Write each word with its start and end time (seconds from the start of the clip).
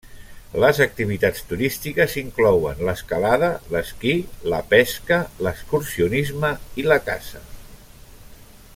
Les 0.61 0.77
activitats 0.85 1.43
turístiques 1.49 2.15
inclouen 2.21 2.81
l'escalada, 2.87 3.51
l'esquí, 3.75 4.15
la 4.55 4.63
pesca, 4.73 5.23
l'excursionisme 5.49 6.55
i 6.85 6.91
la 6.93 7.03
caça. 7.11 7.47